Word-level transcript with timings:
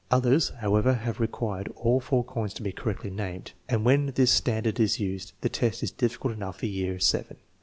Others, 0.09 0.49
however, 0.61 0.95
have 0.95 1.19
required 1.19 1.71
all 1.75 1.99
four 1.99 2.23
coins 2.23 2.55
to 2.55 2.63
be 2.63 2.71
correctly 2.71 3.11
named, 3.11 3.51
and 3.69 3.85
when 3.85 4.07
this 4.07 4.31
standard 4.31 4.79
is 4.79 4.99
used 4.99 5.33
the 5.41 5.47
test 5.49 5.83
is 5.83 5.91
difficult 5.91 6.33
enough 6.33 6.57
for 6.57 6.65
year 6.65 6.97
VII. 6.99 7.35